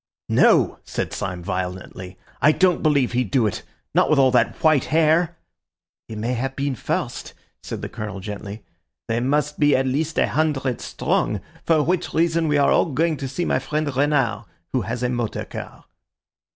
[0.29, 3.61] "No!" said Syme violently, "I don't believe he'd do it.
[3.93, 5.37] Not with all that white hair."
[6.07, 8.63] "He may have been forced," said the Colonel gently.
[9.07, 13.15] "They must be at least a hundred strong, for which reason we are all going
[13.17, 15.85] to see my friend Renard, who has a motor car."